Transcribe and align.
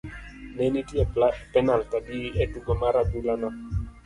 Ne 0.53 0.65
nitie 0.75 1.05
penalt 1.57 1.91
adi 1.99 2.19
e 2.43 2.45
tugo 2.55 2.73
mar 2.81 2.95
adhula 3.05 3.35
no? 3.45 3.49